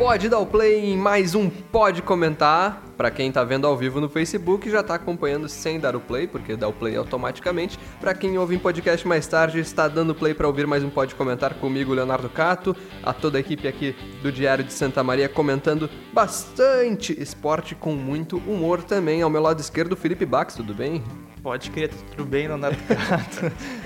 [0.00, 2.82] Pode dar o play em mais um Pode Comentar.
[2.96, 6.26] Para quem tá vendo ao vivo no Facebook, já tá acompanhando sem dar o play,
[6.26, 7.78] porque dá o play automaticamente.
[8.00, 11.14] Para quem ouve em podcast mais tarde, está dando play para ouvir mais um Pode
[11.14, 15.90] Comentar comigo, Leonardo Cato, a toda a equipe aqui do Diário de Santa Maria comentando
[16.14, 19.20] bastante esporte com muito humor também.
[19.20, 21.04] Ao meu lado esquerdo, Felipe Bax, tudo bem?
[21.42, 23.52] Pode crer, tudo bem, Leonardo Cato.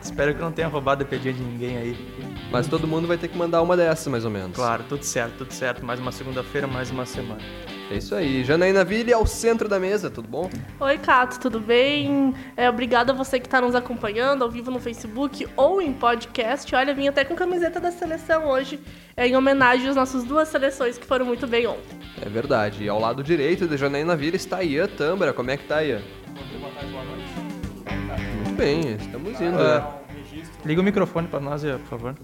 [0.00, 1.96] Espero que não tenha roubado a pedinha de ninguém aí.
[2.50, 4.56] Mas todo mundo vai ter que mandar uma dessas, mais ou menos.
[4.56, 5.84] Claro, tudo certo, tudo certo.
[5.84, 7.40] Mais uma segunda-feira, mais uma semana.
[7.90, 8.44] É isso aí.
[8.44, 10.50] Janaína Ville ao centro da mesa, tudo bom?
[10.78, 12.34] Oi, Cato, tudo bem?
[12.56, 16.74] É, obrigada a você que está nos acompanhando ao vivo no Facebook ou em podcast.
[16.74, 18.78] Olha, vim até com camiseta da seleção hoje,
[19.16, 21.98] é, em homenagem às nossas duas seleções que foram muito bem ontem.
[22.20, 22.84] É verdade.
[22.84, 25.32] E ao lado direito de Janaína Ville está Ian Tambra.
[25.32, 26.02] Como é que tá, Ian?
[26.28, 27.17] Bom dia, boa tarde, boa noite.
[28.58, 29.56] Muito bem, estamos indo.
[29.56, 29.84] Né?
[30.64, 32.14] Liga o microfone para nós, por favor.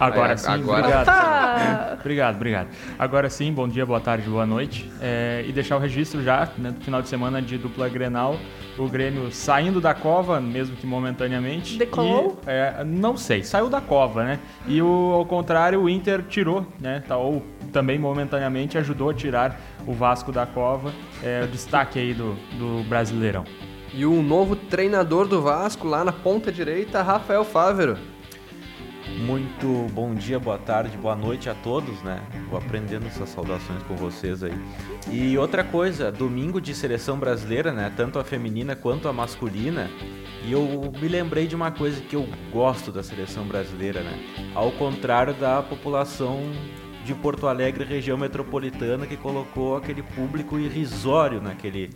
[0.00, 1.08] Agora sim, agora- obrigado.
[1.10, 2.68] É, obrigado, obrigado.
[2.98, 4.90] Agora sim, bom dia, boa tarde, boa noite.
[5.02, 8.36] É, e deixar o registro já, né, do final de semana de dupla Grenal,
[8.78, 11.76] o Grêmio saindo da cova, mesmo que momentaneamente.
[11.76, 12.40] Decolou?
[12.46, 14.38] E, é, não sei, saiu da cova, né?
[14.66, 17.02] E o, ao contrário, o Inter tirou, né?
[17.06, 20.90] Tá, ou também momentaneamente ajudou a tirar o Vasco da cova.
[21.22, 23.44] É o destaque aí do, do Brasileirão.
[23.94, 27.98] E o novo treinador do Vasco lá na ponta direita, Rafael Fávero.
[29.18, 32.22] Muito bom dia, boa tarde, boa noite a todos, né?
[32.48, 34.54] Vou aprendendo essas saudações com vocês aí.
[35.10, 37.92] E outra coisa, domingo de seleção brasileira, né?
[37.94, 39.90] Tanto a feminina quanto a masculina.
[40.42, 44.18] E eu me lembrei de uma coisa que eu gosto da seleção brasileira, né?
[44.54, 46.40] Ao contrário da população
[47.04, 51.90] de Porto Alegre, região metropolitana, que colocou aquele público irrisório naquele.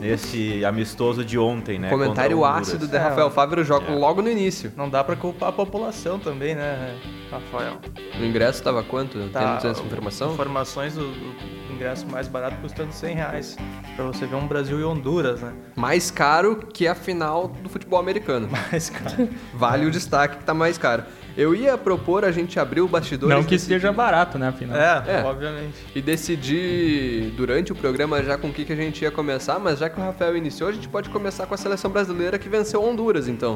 [0.00, 1.90] Nesse amistoso de ontem, né?
[1.90, 3.94] Comentário ácido de É, Rafael Fávero joga é.
[3.94, 4.72] logo no início.
[4.76, 6.96] Não dá para culpar a população também, né,
[7.30, 7.78] Rafael?
[8.18, 9.18] O ingresso estava quanto?
[9.30, 10.32] Tá, Temos essa informação?
[10.32, 13.56] Informações do, do ingresso mais barato custando 100 reais.
[13.96, 15.52] Pra você ver um Brasil e Honduras, né?
[15.76, 18.48] Mais caro que a final do futebol americano.
[18.72, 21.04] Mas, cara, Vale o destaque que tá mais caro.
[21.36, 24.76] Eu ia propor a gente abrir o bastidor Não que esteja barato, né, afinal.
[24.76, 25.24] é, É.
[25.24, 25.74] obviamente.
[25.94, 29.78] e decidir durante o programa já com o que, que a gente ia começar, mas
[29.78, 32.82] já que o Rafael iniciou, a gente pode começar com a seleção brasileira que venceu
[32.84, 33.54] Honduras, então.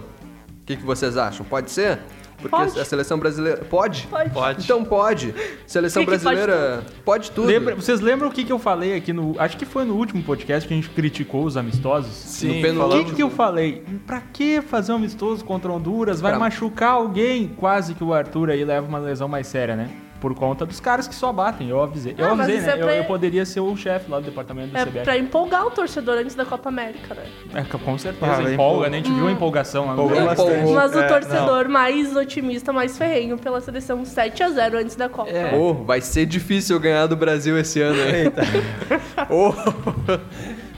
[0.62, 1.44] O que, que vocês acham?
[1.46, 1.98] Pode ser?
[2.36, 2.78] Porque Pode.
[2.78, 3.58] a seleção brasileira.
[3.64, 4.06] Pode?
[4.08, 4.30] Pode.
[4.30, 4.62] Pode.
[4.64, 5.34] Então pode.
[5.66, 7.46] Seleção Que que pode brasileira pode tudo.
[7.48, 9.34] Lembra- vocês lembram o que, que eu falei aqui no.
[9.38, 12.12] Acho que foi no último podcast que a gente criticou os amistosos?
[12.12, 13.82] Sim, no O que, que eu falei?
[14.06, 16.20] Pra que fazer um amistoso contra Honduras?
[16.20, 17.48] Vai Pra- machucar alguém.
[17.56, 19.90] Quase que o Arthur aí leva uma lesão mais séria, né?
[20.26, 21.68] Por conta dos caras que só batem.
[21.68, 22.12] Eu avisei.
[22.18, 22.72] Eu Ah, mas avisei, isso né?
[22.72, 25.04] é pra- Eu, eu poderia ser o chefe lá do departamento do É CBF.
[25.04, 27.22] pra empolgar o torcedor antes da Copa América, né?
[27.54, 28.26] É, com certeza.
[28.26, 28.90] Ah, empolga, empolga.
[28.90, 28.96] né?
[28.98, 30.44] A gente viu a empolgação lá no Empolgou Brasil.
[30.46, 30.72] bastante.
[30.72, 35.08] Mas o É, torcedor mais otimista, mais ferrenho pela seleção 7 a 0 antes da
[35.08, 35.30] Copa.
[35.30, 35.54] É.
[35.54, 38.14] Oh, vai ser difícil ganhar do Brasil esse ano, hein?
[38.24, 38.42] Eita.
[39.30, 39.52] Oh.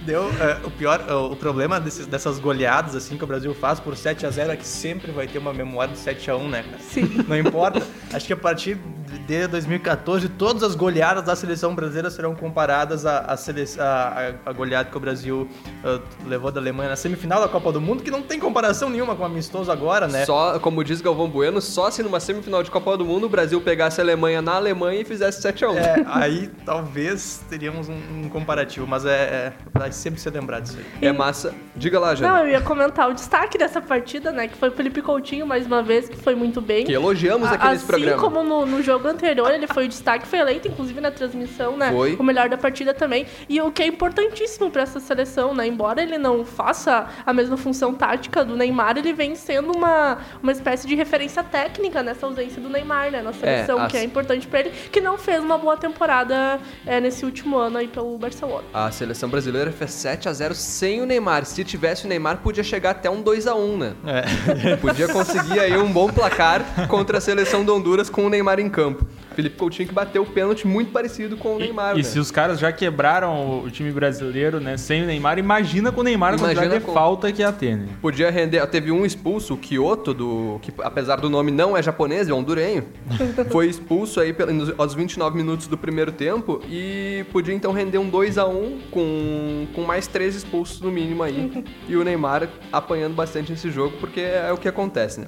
[0.03, 3.79] Deu, é, o pior, é, o problema desses- dessas goleadas assim que o Brasil faz
[3.79, 6.49] por 7 a 0 é que sempre vai ter uma memória de 7 a 1,
[6.49, 6.79] né, cara?
[6.81, 7.25] Sim.
[7.29, 7.83] Não importa.
[8.13, 13.19] Acho que a partir de 2014 todas as goleadas da seleção brasileira serão comparadas à,
[13.21, 15.49] à, à- à- goleada que o Brasil
[15.85, 19.15] ah, levou da Alemanha na semifinal da Copa do Mundo, que não tem comparação nenhuma
[19.15, 20.25] com o amistoso agora, né?
[20.25, 23.61] Só, como diz Galvão Bueno, só se numa semifinal de Copa do Mundo o Brasil
[23.61, 25.77] pegasse a Alemanha na Alemanha e fizesse 7x1.
[25.77, 30.79] É, aí talvez teríamos um, um comparativo, mas é, é- vai sempre ser lembrado disso
[30.79, 31.09] aí.
[31.09, 31.55] É massa.
[31.77, 32.41] Diga lá, Não, Jana.
[32.41, 34.49] eu ia comentar o destaque dessa partida, né?
[34.49, 36.85] Que foi o Felipe Coutinho, mais uma vez, que foi muito bem.
[36.85, 38.21] Que elogiamos aqui A- nesse assim programa.
[38.23, 41.91] como no, no jogo anterior, ele foi o destaque, foi eleito, inclusive, na transmissão, né?
[41.93, 42.17] Foi.
[42.19, 43.27] O melhor da partida também.
[43.49, 45.67] E o que é importantíssimo pra essa seleção, né?
[45.67, 50.53] Embora ele não faça a mesma função tática do Neymar, ele vem sendo uma, uma
[50.53, 53.21] espécie de referência técnica nessa ausência do Neymar, né?
[53.23, 57.01] Na seleção, as- que é importante pra ele, que não fez uma boa temporada é,
[57.01, 58.65] nesse último ano aí pelo Barcelona.
[58.73, 61.45] A seleção brasileira fez 7x0 sem o Neymar.
[61.45, 63.93] Se tivesse o Neymar, podia chegar até um 2x1, né?
[64.06, 64.77] É.
[64.77, 68.69] Podia conseguir aí um bom placar contra a seleção do Honduras com o Neymar em
[68.69, 68.88] campo.
[69.35, 72.02] Felipe Coutinho que bateu o pênalti muito parecido com o Neymar, E né?
[72.02, 74.76] se os caras já quebraram o time brasileiro, né?
[74.76, 77.52] Sem o Neymar, imagina com o Neymar a Imagina quantidade de com- falta que ia
[77.52, 77.87] ter, né?
[78.02, 78.67] Podia render.
[78.67, 82.85] Teve um expulso, o Kyoto, do, que apesar do nome não é japonês, é hondurenho.
[83.50, 84.35] foi expulso aí
[84.76, 90.06] aos 29 minutos do primeiro tempo e podia então render um 2x1 com, com mais
[90.06, 91.64] três expulsos no mínimo aí.
[91.88, 95.26] e o Neymar apanhando bastante nesse jogo, porque é o que acontece, né?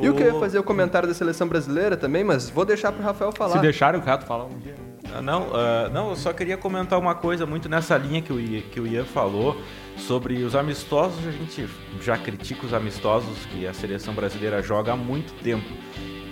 [0.00, 3.02] E eu O- queria fazer o comentário da seleção brasileira também, mas vou deixar pro
[3.02, 3.52] Rafael falar.
[3.56, 4.74] Se deixarem o Cato falar um dia.
[5.14, 8.40] Ah, Não, ah, não, eu só queria comentar uma coisa muito nessa linha que o,
[8.40, 9.56] Ian, que o Ian falou
[9.96, 11.26] sobre os amistosos.
[11.26, 11.68] A gente
[12.00, 15.66] já critica os amistosos que a seleção brasileira joga há muito tempo.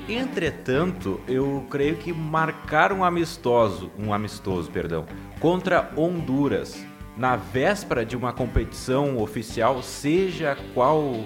[0.09, 5.07] Entretanto, eu creio que marcar um amistoso, um amistoso, perdão,
[5.39, 6.85] contra Honduras
[7.17, 11.25] na véspera de uma competição oficial, seja qual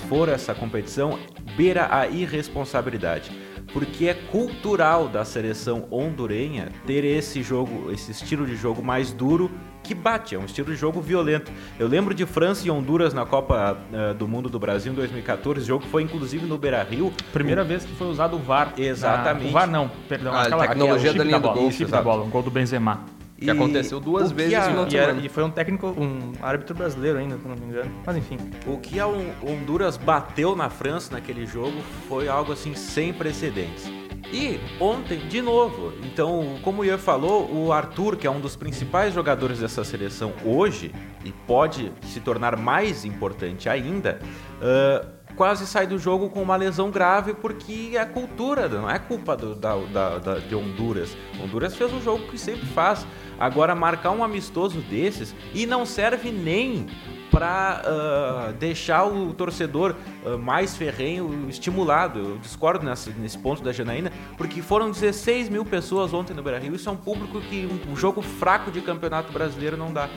[0.00, 1.18] for essa competição,
[1.56, 3.30] beira a irresponsabilidade.
[3.72, 9.50] Porque é cultural da seleção hondurenha ter esse jogo, esse estilo de jogo mais duro
[9.82, 11.50] que bate, é um estilo de jogo violento.
[11.78, 15.60] Eu lembro de França e Honduras na Copa uh, do Mundo do Brasil em 2014,
[15.60, 17.12] o jogo foi inclusive no Beira-Rio.
[17.32, 17.64] Primeira o...
[17.64, 18.74] vez que foi usado o VAR.
[18.76, 19.44] Exatamente.
[19.44, 19.50] Na...
[19.50, 21.90] O VAR não, perdão, a aquela tecnologia aquela, da linha bola, do gol, o chip
[21.90, 23.04] da bola, um gol do Benzema.
[23.40, 26.74] Que e aconteceu duas vezes a, no e, era, e foi um técnico, um árbitro
[26.74, 27.90] brasileiro ainda, se não me engano.
[28.04, 28.36] Mas enfim.
[28.66, 33.90] O que a Honduras bateu na França naquele jogo foi algo assim sem precedentes.
[34.32, 38.54] E ontem, de novo, então, como o Ian falou, o Arthur, que é um dos
[38.54, 40.92] principais jogadores dessa seleção hoje,
[41.24, 44.20] e pode se tornar mais importante ainda,
[44.60, 49.34] uh, quase sai do jogo com uma lesão grave porque é cultura, não é culpa
[49.34, 51.16] do, da, da, da, de Honduras.
[51.42, 53.06] Honduras fez um jogo que sempre faz.
[53.38, 56.88] Agora, marcar um amistoso desses e não serve nem
[57.30, 59.94] para uh, ah, deixar o torcedor
[60.26, 62.18] uh, mais ferrenho estimulado.
[62.18, 66.74] Eu discordo nessa, nesse ponto da Janaína, porque foram 16 mil pessoas ontem no Beira-Rio.
[66.74, 70.10] Isso é um público que um, um jogo fraco de campeonato brasileiro não dá.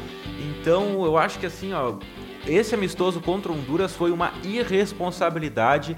[0.60, 1.94] Então, eu acho que assim, ó,
[2.48, 5.96] esse amistoso contra Honduras foi uma irresponsabilidade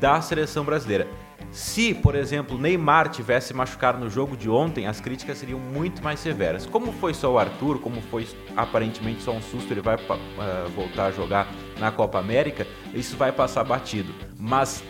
[0.00, 1.06] da seleção brasileira.
[1.50, 6.18] Se, por exemplo, Neymar tivesse machucado no jogo de ontem, as críticas seriam muito mais
[6.18, 6.66] severas.
[6.66, 8.26] Como foi só o Arthur, como foi
[8.56, 11.46] aparentemente só um susto, ele vai uh, voltar a jogar
[11.78, 14.12] na Copa América, isso vai passar batido.
[14.36, 14.82] Mas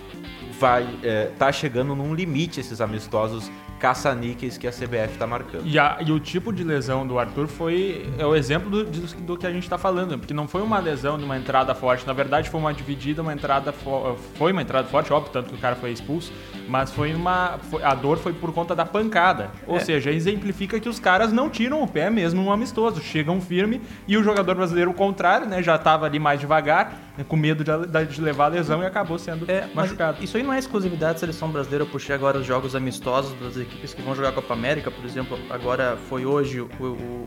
[0.58, 5.66] vai uh, tá chegando num limite esses amistosos caça-níqueis que a CBF está marcando.
[5.66, 9.06] E, a, e, o tipo de lesão do Arthur foi é o exemplo do, do,
[9.22, 12.06] do que a gente está falando, porque não foi uma lesão de uma entrada forte,
[12.06, 15.58] na verdade foi uma dividida, uma entrada foi uma entrada forte, óbvio, tanto que o
[15.58, 16.32] cara foi expulso,
[16.68, 19.80] mas foi uma foi, a dor foi por conta da pancada, ou é.
[19.80, 24.16] seja, exemplifica que os caras não tiram o pé mesmo no amistoso, chegam firme e
[24.16, 28.06] o jogador brasileiro o contrário, né, já estava ali mais devagar, né, com medo de,
[28.06, 30.22] de, levar a lesão e acabou sendo é, machucado.
[30.22, 33.56] Isso aí não é exclusividade da seleção brasileira, eu puxei agora os jogos amistosos das
[33.56, 36.84] equipes equipes que vão jogar a Copa América, por exemplo, agora foi hoje o, o,
[36.84, 37.24] o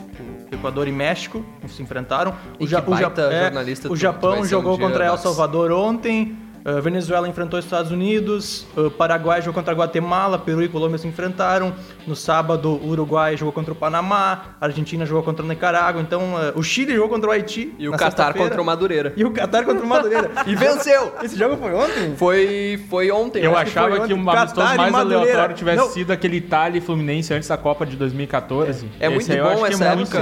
[0.52, 2.34] Equador e México se enfrentaram.
[2.60, 6.47] O, ja, o, ja, é, o Japão jogou um contra El Salvador ontem.
[6.68, 10.98] Uh, Venezuela enfrentou os Estados Unidos, uh, Paraguai jogou contra a Guatemala, Peru e Colômbia
[10.98, 11.74] se enfrentaram.
[12.06, 16.02] No sábado, o Uruguai jogou contra o Panamá, a Argentina jogou contra o Nicarágua.
[16.02, 17.74] Então, uh, o Chile jogou contra o Haiti.
[17.80, 19.14] E o Catar contra o Madureira.
[19.16, 20.30] E o Catar contra o Madureira.
[20.46, 21.14] e venceu!
[21.24, 22.16] Esse jogo foi ontem?
[22.18, 23.46] Foi, foi ontem.
[23.46, 25.90] Eu achava que, que o amistoso mais aleatório tivesse Não.
[25.90, 28.90] sido aquele Itália e Fluminense antes da Copa de 2014.
[29.00, 30.20] É, é muito bom essa é época.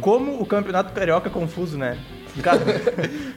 [0.00, 1.98] Como o campeonato carioca é confuso, né?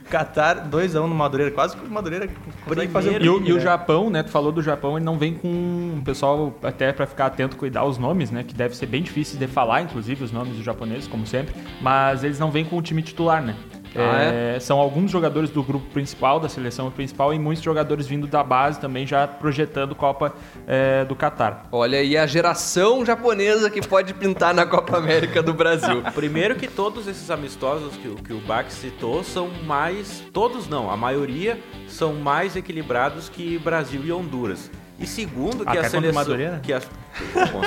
[0.09, 2.29] Qatar 2x1 um no Madureira, quase que o Madureira
[2.65, 3.61] consegue fazer o e, o, e o né?
[3.61, 4.23] Japão, né?
[4.23, 7.85] Tu falou do Japão, ele não vem com o pessoal, até para ficar atento, cuidar
[7.85, 8.44] os nomes, né?
[8.44, 11.53] Que deve ser bem difícil de falar, inclusive, os nomes dos japoneses, como sempre.
[11.81, 13.55] Mas eles não vêm com o time titular, né?
[13.95, 14.60] Ah, é, é?
[14.60, 18.80] São alguns jogadores do grupo principal, da seleção principal, e muitos jogadores vindo da base
[18.80, 20.34] também, já projetando Copa
[20.68, 21.68] é, do Catar.
[21.72, 26.04] Olha aí a geração japonesa que pode pintar na Copa América do Brasil.
[26.13, 30.24] Primeiro que todos esses amistosos que, que o Bach citou são mais.
[30.34, 34.70] Todos não, a maioria são mais equilibrados que Brasil e Honduras.
[35.00, 36.13] E segundo, que Até a seleção.
[36.13, 36.60] Madureira?
[36.63, 36.82] Que a,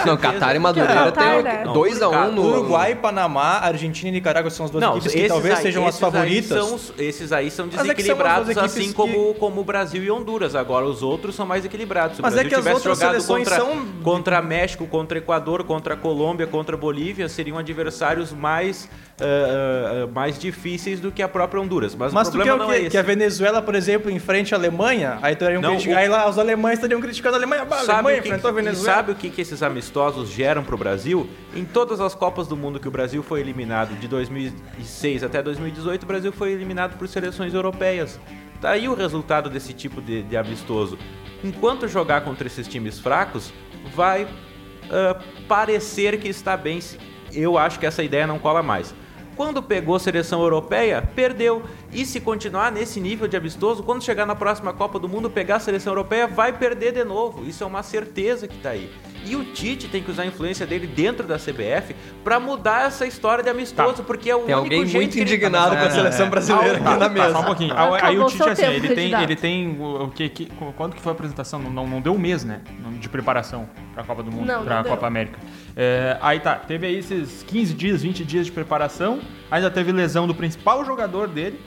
[0.07, 1.25] não, Catar e Madureira tem
[1.73, 2.43] 2x1 um no.
[2.43, 5.99] Uruguai, Panamá, Argentina e Nicarágua são as duas não, equipes que talvez aí, sejam as
[5.99, 6.53] favoritas.
[6.53, 8.95] Aí são, esses aí são desequilibrados, é são assim que...
[8.95, 10.55] como, como o Brasil e Honduras.
[10.55, 12.17] Agora, os outros são mais equilibrados.
[12.17, 13.87] Se o Mas Brasil é que as tivesse jogado contra, são...
[14.03, 18.89] contra México, contra Equador, contra Colômbia, contra Bolívia, seriam adversários mais
[19.21, 21.95] uh, uh, mais difíceis do que a própria Honduras.
[21.95, 22.87] Mas, Mas o problema tu quer o quê?
[22.87, 25.99] É que a Venezuela, por exemplo, enfrente a Alemanha, aí teriam não, criticar, o...
[25.99, 27.65] aí lá os alemães estariam criticando a Alemanha.
[27.65, 28.97] Bah, sabe Alemanha que, enfrentou a Venezuela.
[28.97, 31.27] Sabe o que, que esses amistosos geram para o Brasil?
[31.57, 36.03] Em todas as Copas do Mundo que o Brasil foi eliminado, de 2006 até 2018,
[36.03, 38.21] o Brasil foi eliminado por seleções europeias.
[38.61, 40.99] Tá aí o resultado desse tipo de, de amistoso.
[41.43, 43.51] Enquanto jogar contra esses times fracos,
[43.95, 46.79] vai uh, parecer que está bem.
[47.33, 48.95] Eu acho que essa ideia não cola mais.
[49.37, 51.63] Quando pegou seleção europeia, perdeu.
[51.93, 55.57] E se continuar nesse nível de amistoso, quando chegar na próxima Copa do Mundo, pegar
[55.57, 57.45] a seleção europeia, vai perder de novo.
[57.45, 58.91] Isso é uma certeza que está aí.
[59.25, 61.95] E o Tite tem que usar a influência dele dentro da CBF
[62.25, 64.03] para mudar essa história de amistoso, tá.
[64.03, 66.79] porque é o tem único alguém jeito muito tá indignado com a seleção é, brasileira
[66.79, 67.27] aqui na mesa.
[67.27, 67.73] Tá, só um pouquinho.
[67.73, 71.11] Acabou aí o Tite assim, ele tem, ele tem o que, que quando que foi
[71.11, 71.61] a apresentação?
[71.61, 72.61] Não, não deu um mês, né,
[72.99, 75.39] de preparação para a Copa do Mundo, para a Copa América.
[75.77, 79.21] É, aí tá, teve aí esses 15 dias, 20 dias de preparação,
[79.51, 81.61] ainda teve lesão do principal jogador dele,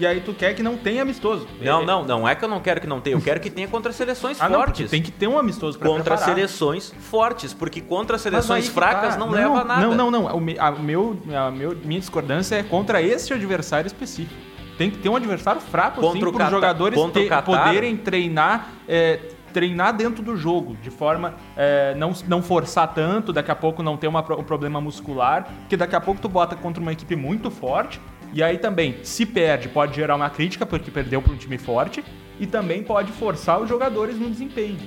[0.00, 1.46] e aí tu quer que não tenha amistoso.
[1.60, 3.50] Não, É- não, não é que eu não quero que não tenha, eu quero que
[3.50, 4.90] tenha contra seleções Ah, não, fortes.
[4.90, 6.34] tem que ter um amistoso pra contra preparar.
[6.34, 9.20] seleções fortes, porque contra seleções que fracas tá.
[9.20, 9.80] não, leva a nada.
[9.86, 10.28] Não, não, não.
[10.28, 14.40] A, meu, a meu- minha discordância é contra esse adversário específico.
[14.78, 19.20] Tem que ter um adversário fraco, Contra assim, para os jogadores ter- poderem treinar, é,
[19.52, 23.96] treinar dentro do jogo, de forma é, não, não forçar tanto, daqui a pouco não
[23.98, 27.50] ter uma, um problema muscular, porque daqui a pouco tu bota contra uma equipe muito
[27.50, 28.00] forte,
[28.32, 32.04] e aí também, se perde, pode gerar uma crítica, porque perdeu para um time forte,
[32.38, 34.78] e também pode forçar os jogadores no desempenho.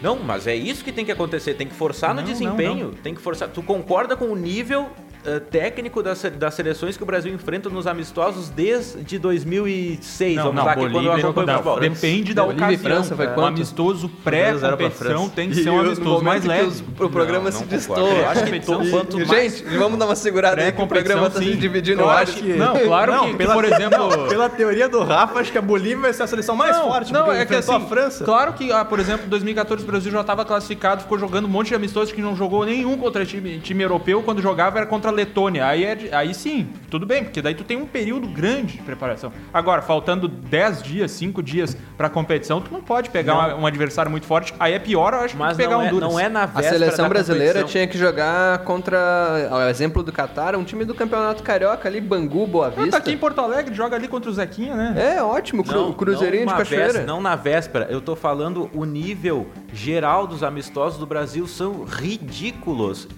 [0.00, 2.94] Não, mas é isso que tem que acontecer, tem que forçar no Não, desempenho, não,
[2.94, 3.48] tem que forçar.
[3.48, 4.90] Tu concorda com o nível
[5.24, 10.56] eh, técnico das, das seleções que o Brasil enfrenta nos amistosos desde 2006, Não, vamos
[10.58, 11.80] não, lá, que quando eu Bolívia, acompanho não, futebol.
[11.80, 12.90] depende da Bolívia ocasião.
[12.90, 13.48] França foi um quanto?
[13.56, 16.82] amistoso 2 a 0 pra pré-competição tem que ser um amistoso mais leve.
[16.98, 17.64] o programa Não, se.
[17.90, 18.90] Eu acho que Competição, to- sim.
[18.90, 22.34] quanto Gente, vamos dar uma segurada aí que o programa tá se dividindo Eu acho
[22.34, 24.02] que- Não, claro Não, que, pela- por exemplo...
[24.32, 27.12] Pela teoria do Rafa, acho que a Bolívia vai ser a seleção mais não, forte,
[27.12, 28.24] não, é que assim, a França.
[28.24, 31.48] claro que, ah, por exemplo, em 2014 o Brasil já estava classificado, ficou jogando um
[31.48, 35.10] monte de amistosos que não jogou nenhum contra time, time europeu, quando jogava era contra
[35.10, 35.66] a Letônia.
[35.66, 39.32] Aí, é aí sim, tudo bem, porque daí tu tem um período grande de preparação.
[39.52, 43.60] Agora, faltando 10 dias, 5 dias pra competição, tu não pode pegar Não.
[43.60, 44.54] um adversário muito forte.
[44.58, 46.10] Aí é pior, eu acho, Mas que pegar não, um é, Honduras.
[46.10, 50.10] não é na A véspera seleção da brasileira tinha que jogar contra, ao exemplo do
[50.12, 52.90] Catar, um time do Campeonato Carioca ali, Bangu, Boa Ah, Vista.
[52.92, 55.14] tá aqui em Porto Alegre, joga ali contra o Zequinha, né?
[55.16, 56.92] É, ótimo, cru, Não, Cruzeirinho não de Cachoeira.
[56.92, 61.84] vés- não na véspera, eu tô falando o nível geral dos amistosos do Brasil são
[61.84, 63.08] ridículos.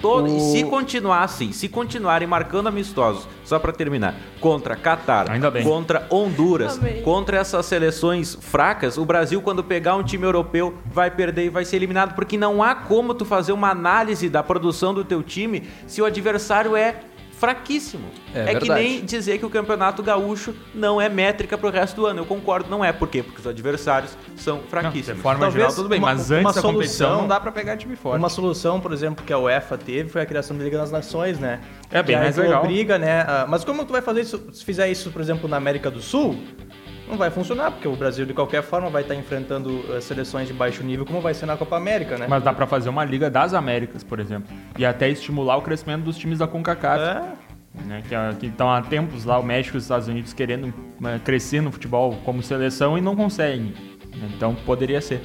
[0.00, 5.50] Todo, E O- se continuassem, se continuarem marcando amistosos, só pra terminar, contra Catar, Ainda
[5.50, 5.64] bem.
[5.64, 7.02] contra Honduras, Amém.
[7.02, 11.64] contra essas seleções fracas, o Brasil quando pegar um time europeu vai perder e vai
[11.64, 15.68] ser eliminado, porque não há como tu fazer uma análise da produção do teu time
[15.86, 17.00] se o adversário é
[17.38, 18.08] fraquíssimo.
[18.34, 18.82] É que verdade.
[18.82, 22.20] nem dizer que o Campeonato Gaúcho não é métrica pro resto do ano.
[22.20, 22.92] Eu concordo, não é.
[22.92, 23.22] Por quê?
[23.22, 25.22] Porque os adversários são Não, de fraquíssimos.
[25.22, 27.52] forma Talvez geral, tudo bem, uma- mas uma antes da competição solução- não dá pra
[27.52, 28.18] pegar time forte.
[28.18, 31.38] Uma solução, por exemplo, que a UEFA teve foi a criação da Liga das Nações,
[31.38, 31.60] né?
[31.90, 32.62] É bem que mais legal.
[32.62, 33.20] obriga, né?
[33.22, 34.42] a- Mas como tu vai fazer isso?
[34.52, 36.36] Se fizer isso, por exemplo, na América do Sul,
[37.08, 40.52] não vai funcionar, porque o Brasil, de qualquer forma, vai estar enfrentando eh, seleções de
[40.54, 42.26] baixo nível, como vai ser na Copa América, né?
[42.28, 44.48] Mas dá pra fazer uma Liga das Américas, por exemplo.
[44.78, 47.00] E até estimular o crescimento dos times da CONCACAF.
[47.02, 47.48] É.
[47.84, 51.20] Né, que, é- estão há tempos lá, o México e os Estados Unidos querendo né,
[51.24, 53.72] crescer no futebol como seleção e não conseguem.
[54.16, 55.20] né, Então poderia ser.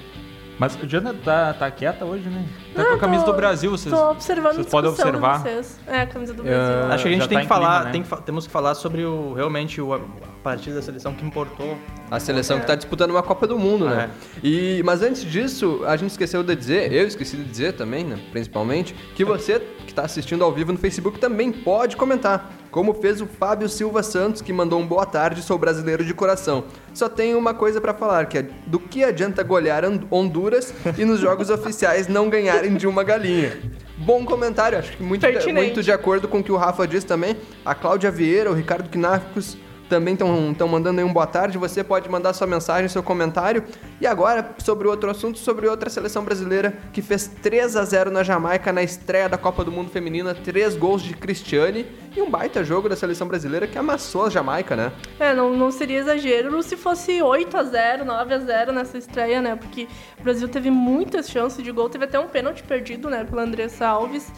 [0.64, 2.46] Mas a Diana tá, tá quieta hoje, né?
[2.74, 5.40] Tá com a camisa tô- do Brasil, vocês, Tô observando vocês podem observar.
[5.42, 5.78] vocês.
[5.86, 6.92] É, a camisa do Eu- Brasil.
[6.94, 7.92] Acho que a gente já tem tá que falar, clima, né?
[7.92, 10.00] tem que fa- temos que falar sobre o realmente o, a
[10.42, 11.78] partida da seleção que importou.
[12.10, 14.10] A seleção que tá disputando uma Copa do Mundo, né?
[14.42, 18.18] E, mas antes disso, a gente esqueceu de dizer, eu esqueci de dizer também, né?
[18.32, 22.50] Principalmente, que você que tá assistindo ao vivo no Facebook também pode comentar.
[22.74, 26.64] Como fez o Fábio Silva Santos, que mandou um boa tarde, sou brasileiro de coração.
[26.92, 31.06] Só tenho uma coisa pra falar, que é do que adianta golear Hon- Honduras e
[31.06, 33.60] nos jogos oficiais não ganharem de uma galinha.
[33.96, 35.54] Bom comentário, acho que muito, Pertinente.
[35.54, 37.38] muito de acordo com o que o Rafa disse também.
[37.64, 39.56] A Cláudia Vieira, o Ricardo Knafcos
[39.88, 41.60] também estão mandando aí um boa tarde.
[41.60, 43.64] Você pode mandar sua mensagem, seu comentário.
[44.02, 48.24] E agora, sobre outro assunto, sobre outra seleção brasileira que fez 3 a 0 na
[48.24, 50.34] Jamaica na estreia da Copa do Mundo Feminina.
[50.34, 54.76] Três gols de Cristiane e um baita jogo da seleção brasileira que amassou a Jamaica,
[54.76, 54.92] né?
[55.20, 59.42] É, não, não seria exagero se fosse 8 a 0 9 a 0 nessa estreia,
[59.42, 59.56] né?
[59.56, 59.88] Porque
[60.20, 63.88] o Brasil teve muitas chances de gol, teve até um pênalti perdido, né, pela Andressa
[63.88, 64.32] Alves.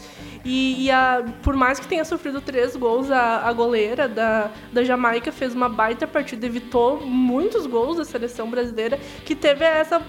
[0.44, 4.82] E, e a, por mais que tenha sofrido três gols, a, a goleira da, da
[4.82, 10.00] Jamaica fez uma baita partida, evitou muitos gols da seleção brasileira, que teve essa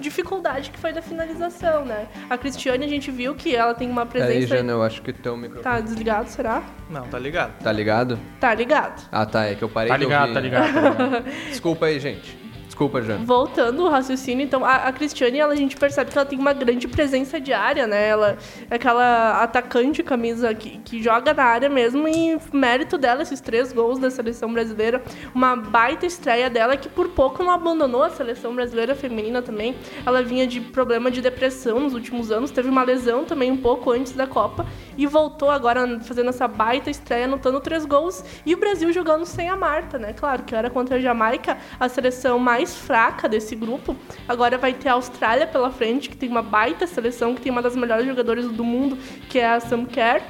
[0.00, 2.06] dificuldade que foi da finalização, né?
[2.30, 4.46] A Cristiane, a gente viu que ela tem uma Aí, presença...
[4.56, 5.62] Jana, eu acho que teu microfone.
[5.64, 6.62] Tá desligado, será?
[6.90, 7.58] Não, tá ligado.
[7.62, 8.18] Tá ligado?
[8.40, 9.02] Tá ligado.
[9.12, 9.44] Ah, tá.
[9.46, 10.34] É que eu parei Tá de ligado, ouvir.
[10.34, 11.24] tá ligado, tá ligado.
[11.50, 12.47] Desculpa aí, gente.
[12.78, 13.24] Desculpa, Jana.
[13.24, 16.52] Voltando ao raciocínio, então, a, a Cristiane, ela, a gente percebe que ela tem uma
[16.52, 18.06] grande presença de área, né?
[18.06, 18.38] Ela
[18.70, 23.72] é aquela atacante camisa que, que joga na área mesmo e mérito dela, esses três
[23.72, 25.02] gols da seleção brasileira.
[25.34, 29.74] Uma baita estreia dela que por pouco não abandonou a seleção brasileira feminina também.
[30.06, 33.90] Ela vinha de problema de depressão nos últimos anos, teve uma lesão também um pouco
[33.90, 34.64] antes da Copa
[34.96, 39.48] e voltou agora fazendo essa baita estreia, anotando três gols e o Brasil jogando sem
[39.48, 40.12] a Marta, né?
[40.12, 43.96] Claro que era contra a Jamaica, a seleção mais fraca desse grupo.
[44.28, 47.62] Agora vai ter a Austrália pela frente, que tem uma baita seleção, que tem uma
[47.62, 48.96] das melhores jogadoras do mundo,
[49.28, 50.22] que é a Sam Kerr.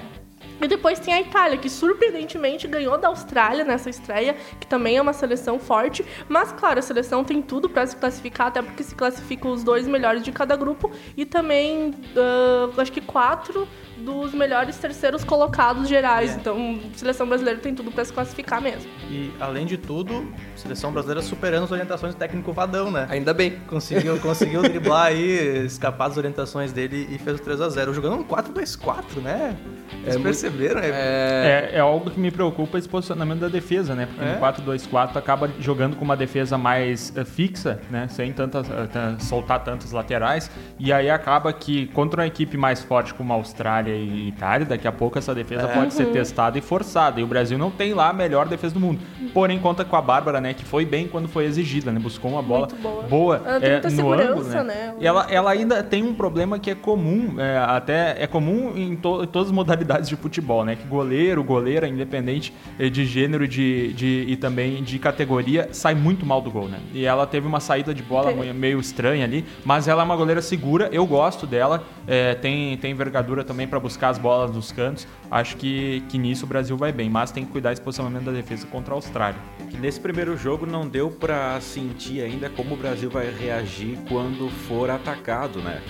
[0.61, 5.03] E depois tem a Itália, que surpreendentemente ganhou da Austrália nessa estreia, que também é
[5.03, 6.05] uma seleção forte.
[6.29, 9.87] Mas, claro, a seleção tem tudo para se classificar, até porque se classificam os dois
[9.87, 10.91] melhores de cada grupo.
[11.17, 16.33] E também, ah, acho que quatro dos melhores terceiros colocados gerais.
[16.33, 16.35] É.
[16.37, 18.88] Então, a seleção brasileira tem tudo para se classificar mesmo.
[19.11, 23.07] E, além de tudo, a seleção brasileira superando as orientações do técnico Vadão, né?
[23.11, 23.59] Ainda bem.
[23.67, 27.93] Conseguiu, conseguiu driblar aí, escapar das orientações dele e fez o 3x0.
[27.93, 29.57] Jogando um 4-2-4, né?
[30.05, 30.81] Muito- perceberam?
[30.81, 34.07] É, É, É, é algo que me preocupa esse posicionamento da defesa, né?
[34.07, 34.35] Porque É.
[34.35, 38.07] no 4-2-4 acaba jogando com uma defesa mais eh, fixa, né?
[38.09, 40.50] Sem tantas, eh, tan- soltar tantas laterais.
[40.78, 44.87] E aí acaba que contra uma equipe mais forte como a Austrália e Itália, daqui
[44.87, 45.75] a pouco essa defesa É.
[45.75, 47.21] pode ser testada e forçada.
[47.21, 49.00] E o Brasil não tem lá a melhor defesa do mundo.
[49.33, 50.55] Porém, conta com a Bárbara, né?
[50.55, 51.99] Que foi bem quando foi exigida, né?
[52.00, 53.43] Buscou uma bola Muito boa.
[53.61, 54.95] Eh, muita no segurança, ângulo, né?
[55.00, 58.97] E ela, ela ainda tem um problema que é comum, é, até é comum em,
[58.97, 60.76] to- em todas as modalidades de futebol, né?
[60.76, 65.95] Que goleiro, goleira, independente eh, de gênero e de, de- e também de categoria, sai
[65.95, 66.78] muito mal do gol, né?
[66.92, 68.52] E ela teve uma saída de bola Teve.
[68.52, 72.90] meio- estranha ali, mas ela é uma goleira segura, eu gosto dela, é, tem, tem
[72.92, 75.07] envergadura também para buscar as bolas nos cantos.
[75.30, 78.33] Acho que, que nisso o Brasil vai bem, mas tem que cuidar esse posicionamento da
[78.33, 79.38] defesa contra a Austrália.
[79.71, 84.49] Que nesse primeiro jogo não deu pra sentir ainda como o Brasil vai reagir quando
[84.49, 85.80] for atacado, né?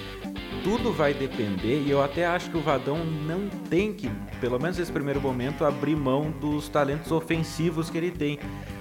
[0.63, 4.79] Tudo vai depender e eu até acho que o Vadão não tem que, pelo menos
[4.79, 8.39] nesse primeiro momento, abrir mão dos talentos ofensivos que ele tem.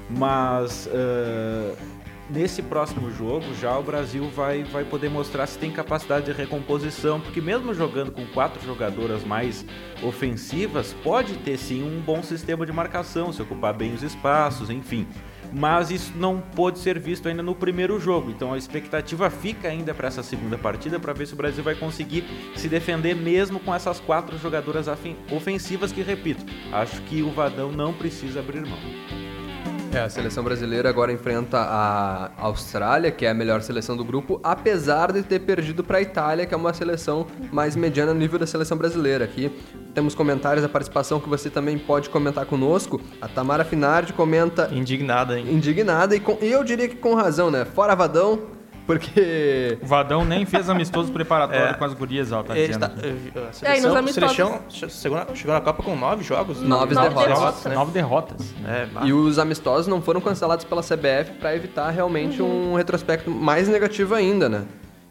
[0.09, 1.75] Mas ah,
[2.29, 7.19] nesse próximo jogo já o Brasil vai, vai poder mostrar se tem capacidade de recomposição,
[7.19, 9.65] porque mesmo jogando com quatro jogadoras mais
[10.03, 15.07] ofensivas, pode ter sim um bom sistema de marcação, se ocupar bem os espaços, enfim.
[15.53, 19.93] Mas isso não pôde ser visto ainda no primeiro jogo, então a expectativa fica ainda
[19.93, 22.23] para essa segunda partida para ver se o Brasil vai conseguir
[22.55, 24.87] se defender mesmo com essas quatro jogadoras
[25.31, 29.26] ofensivas que, repito, acho que o Vadão não precisa abrir mão.
[29.93, 34.39] É, a seleção brasileira agora enfrenta a Austrália, que é a melhor seleção do grupo,
[34.43, 38.37] apesar de ter perdido para a Itália, que é uma seleção mais mediana no nível
[38.37, 39.23] da seleção brasileira.
[39.23, 39.49] Aqui
[39.95, 42.99] temos comentários da participação que você também pode comentar conosco.
[43.21, 45.47] A Tamara Finardi comenta indignada, hein?
[45.49, 47.65] indignada e, com- e eu diria que com razão, né?
[47.65, 48.39] Fora Vadão,
[48.87, 51.73] porque O Vadão nem fez amistoso preparatório É.
[51.73, 52.87] com as gurias, ó, tá Ele dizendo.
[52.87, 56.23] tá, a É, e seleção, nos amistosos- seleção chegou, na, chegou na Copa com nove
[56.23, 56.61] jogos.
[56.61, 57.27] Nove Nove derrotas.
[57.37, 57.63] derrotas.
[57.65, 57.75] né?
[57.75, 58.53] Nove derrotas.
[58.65, 58.87] É.
[59.05, 64.15] E os amistosos não foram cancelados pela CBF para evitar realmente um retrospecto mais negativo
[64.15, 64.63] ainda, né?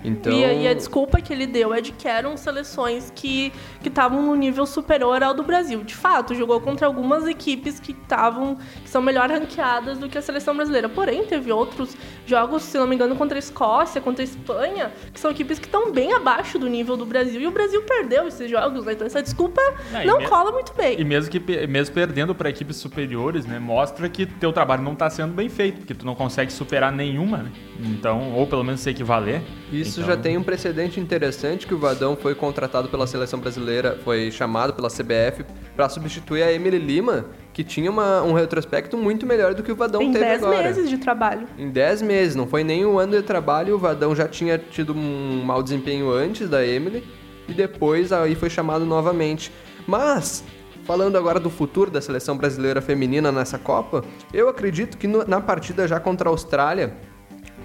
[0.07, 3.88] Então, E, e a desculpa que ele deu é de que eram seleções que que
[3.88, 5.83] estavam no nível superior ao do Brasil.
[5.85, 10.23] De fato, jogou contra algumas equipes que estavam que são melhor ranqueadas do que a
[10.23, 10.88] seleção brasileira.
[10.88, 15.21] Porém, teve outros jogos, se não me engano, contra a Escócia, contra a Espanha, que
[15.21, 18.51] são equipes que estão bem abaixo do nível do Brasil e o Brasil perdeu esses
[18.51, 18.92] jogos, né?
[18.92, 19.61] Então essa desculpa
[19.95, 21.01] Ah, não me- cola muito bem.
[21.01, 25.09] E mesmo que mesmo perdendo para equipes superiores, né, mostra que teu trabalho não está
[25.11, 27.53] sendo bem feito, porque tu não consegue superar nenhuma, né?
[27.81, 29.42] Então, ou pelo menos se equivaler.
[29.73, 33.99] Isso Então, já tem um precedente interessante que o Vadão foi contratado pela seleção brasileira,
[34.05, 39.25] foi chamado pela CBF para substituir a Emily Lima, que tinha uma- um retrospecto muito
[39.27, 40.63] melhor do que o Vadão Em teve 10 agora.
[40.63, 41.47] meses de trabalho.
[41.59, 44.93] Em 10 meses, não foi nem um ano de trabalho, o Vadão já tinha tido
[44.93, 47.03] um mau desempenho antes da Emily
[47.49, 49.51] e depois aí foi chamado novamente.
[49.87, 50.45] Mas,
[50.85, 54.05] falando agora do futuro da seleção brasileira feminina nessa Copa,
[54.35, 56.93] eu acredito que no- na partida já contra a Austrália,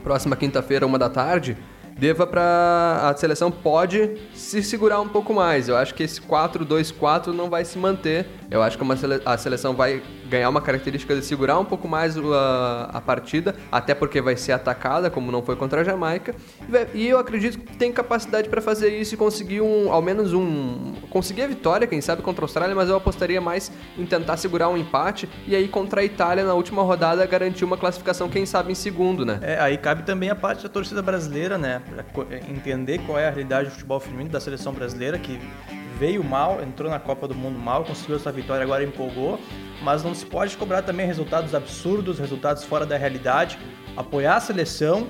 [0.03, 1.57] próxima quinta-feira, uma da tarde,
[1.97, 5.67] deva para a seleção pode se segurar um pouco mais.
[5.69, 8.25] Eu acho que esse 4-2-4 não vai se manter.
[8.49, 10.01] Eu acho que sele- a seleção vai
[10.31, 14.53] ganhar uma característica de segurar um pouco mais a, a partida, até porque vai ser
[14.53, 16.33] atacada, como não foi contra a Jamaica.
[16.93, 20.93] E eu acredito que tem capacidade para fazer isso e conseguir um, ao menos um,
[21.09, 24.69] conseguir a vitória, quem sabe contra a Austrália, mas eu apostaria mais em tentar segurar
[24.69, 28.71] um empate e aí contra a Itália na última rodada garantir uma classificação, quem sabe
[28.71, 29.39] em segundo, né?
[29.41, 31.81] É, aí cabe também a parte da torcida brasileira, né?
[31.93, 35.37] Pra co- entender qual é a realidade do futebol feminino da seleção brasileira, que
[35.99, 39.37] veio mal, entrou na Copa do Mundo mal, conseguiu essa vitória, agora empolgou.
[39.81, 43.57] Mas não se pode cobrar também resultados absurdos, resultados fora da realidade.
[43.97, 45.07] Apoiar a seleção,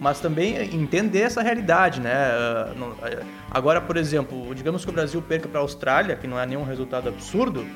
[0.00, 2.12] mas também entender essa realidade, né?
[2.14, 6.38] Ah, ah, Agora, por exemplo, digamos que o Brasil perca para a Austrália, que não
[6.38, 7.66] é nenhum resultado absurdo,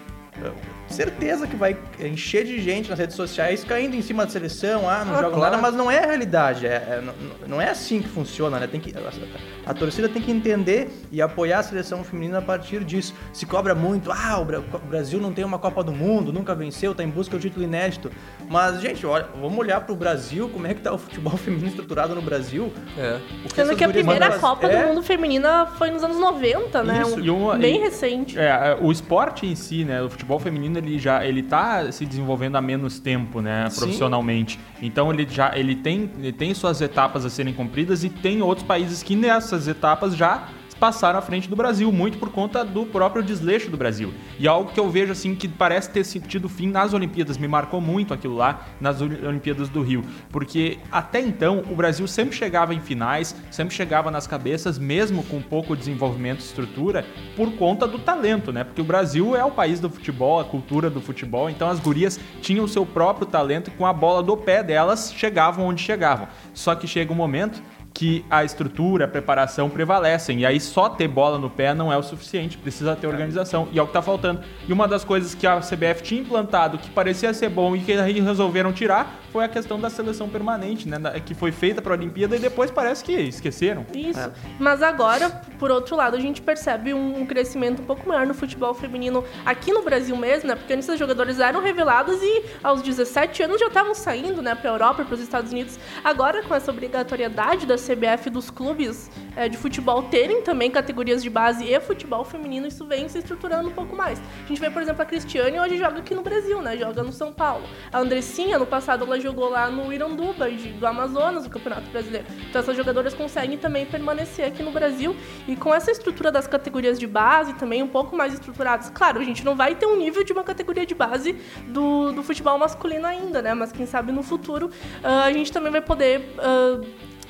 [0.89, 5.05] certeza que vai encher de gente nas redes sociais caindo em cima da seleção, ah,
[5.05, 5.41] não Ah, joga claro.
[5.53, 7.15] nada, mas não é a realidade, é, é- não,
[7.47, 8.67] não é assim que funciona, né?
[8.67, 12.85] Tem que, a, a torcida tem que entender e apoiar a seleção feminina a partir
[12.85, 13.15] disso.
[13.35, 16.55] Se cobra muito, ah, o, Bra- o Brasil não tem uma Copa do Mundo, nunca
[16.55, 18.11] venceu, tá em busca do título inédito.
[18.49, 22.15] Mas, gente, olha, vamos olhar pro Brasil, como é que tá o futebol feminino estruturado
[22.15, 22.73] no Brasil.
[22.97, 23.19] É.
[23.55, 27.03] Sendo que a primeira mandam- Copa é, do Mundo feminina foi nos anos 90, né?
[27.03, 28.39] Isso, Um- e uma- bem e- recente.
[28.39, 32.57] É, o esporte em si, né, o futebol feminino ele já ele tá se desenvolvendo
[32.57, 33.81] há menos tempo, né, Sim.
[33.81, 34.59] profissionalmente.
[34.83, 38.67] Então ele já ele tem ele tem suas etapas a serem cumpridas e tem outros
[38.67, 43.23] países que nessas etapas já passaram à frente do Brasil, muito por conta do próprio
[43.23, 44.13] desleixo do Brasil.
[44.39, 47.81] E algo que eu vejo assim que parece ter sentido fim nas Olimpíadas, me marcou
[47.81, 52.81] muito aquilo lá nas Olimpíadas do Rio, porque até então o Brasil sempre chegava em
[52.81, 57.05] finais, sempre chegava nas cabeças, mesmo com pouco desenvolvimento e estrutura,
[57.37, 58.65] por conta do talento, né?
[58.65, 62.19] Porque o Brasil é o país do futebol, a cultura do futebol, então as gurias
[62.41, 66.29] tinham o seu próprio talento e com a bola do pé delas chegavam onde chegavam.
[66.55, 67.63] Só que chega um momento
[67.99, 70.39] que a estrutura, a preparação prevalecem.
[70.39, 73.67] E aí só ter bola no pé não é o suficiente, precisa ter organização.
[73.73, 74.41] E é o que está faltando.
[74.69, 77.93] E uma das coisas que a CBF tinha implantado, que parecia ser bom e que
[77.93, 80.97] resolveram tirar, foi a questão da seleção permanente, né?
[81.27, 83.85] Que foi feita para a Olimpíada e depois parece que esqueceram.
[83.93, 84.31] Isso.
[84.61, 88.73] Mas agora, por outro lado, a gente percebe um crescimento um pouco maior no futebol
[88.75, 90.55] feminino aqui no Brasil mesmo, né?
[90.55, 94.71] Porque antes os jogadores eram revelados e aos 17 anos já estavam saindo, né, para
[94.71, 95.81] a Europa, para os Estados Unidos.
[96.05, 101.31] Agora, com essa obrigatoriedade da CBF dos clubes é, de futebol terem também categorias de
[101.31, 104.21] base e futebol feminino, isso vem se estruturando um pouco mais.
[104.45, 106.77] A gente vê, por exemplo, a Cristiane hoje joga aqui no Brasil, né?
[106.77, 107.65] Joga no São Paulo.
[107.93, 110.49] A Andressinha, no passado, ela jogou lá no Iranduba,
[110.79, 112.27] do Amazonas, o Campeonato Brasileiro.
[112.49, 116.99] Então essas jogadoras conseguem também permanecer aqui no Brasil e com essa estrutura das categorias
[116.99, 118.91] de base também um pouco mais estruturadas.
[118.91, 122.23] Claro, a gente não vai ter um nível de uma categoria de base do, do
[122.23, 123.55] futebol masculino ainda, né?
[123.55, 126.87] Mas quem sabe no futuro uh, a gente também vai poder uh,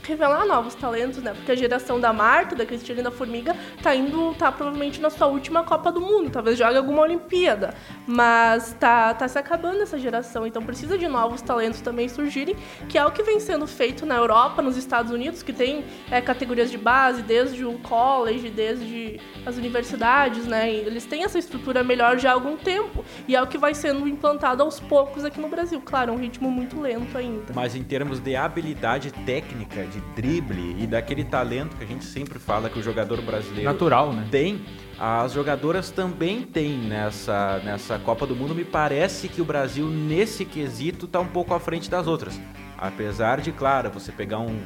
[0.08, 1.34] revelar novos talentos, né?
[1.34, 5.10] Porque a geração da Marta, da Cristina e da Formiga tá indo, tá provavelmente na
[5.10, 7.74] sua última Copa do Mundo, talvez jogue alguma Olimpíada,
[8.06, 12.56] mas tá, tá se acabando essa geração, então precisa de novos talentos também surgirem,
[12.88, 16.20] que é o que vem sendo feito na Europa, nos Estados Unidos, que tem é,
[16.20, 20.72] categorias de base, desde o college, desde as universidades, né?
[20.72, 24.08] Eles têm essa estrutura melhor já há algum tempo, e é o que vai sendo
[24.08, 25.82] implantado aos poucos aqui no Brasil.
[25.84, 27.52] Claro, é um ritmo muito lento ainda.
[27.54, 32.04] Mas em termos de habilidade técnica, de de drible e daquele talento que a gente
[32.04, 34.26] sempre fala que o jogador brasileiro natural, né?
[34.30, 34.60] Tem.
[34.98, 38.54] As jogadoras também têm nessa, nessa Copa do Mundo.
[38.54, 42.40] Me parece que o Brasil, nesse quesito, está um pouco à frente das outras.
[42.76, 44.58] Apesar de, claro, você pegar um,